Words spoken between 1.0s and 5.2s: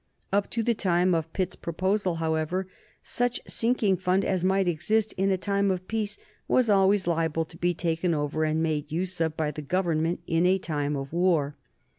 of Pitt's proposal, however, such sinking fund as might exist